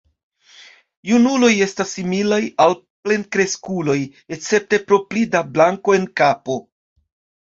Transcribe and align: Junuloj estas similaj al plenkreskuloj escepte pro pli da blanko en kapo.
Junuloj 1.09 1.49
estas 1.65 1.91
similaj 1.97 2.39
al 2.65 2.73
plenkreskuloj 3.07 3.97
escepte 4.37 4.79
pro 4.87 4.99
pli 5.13 5.27
da 5.37 5.43
blanko 5.59 5.95
en 5.99 6.09
kapo. 6.23 6.57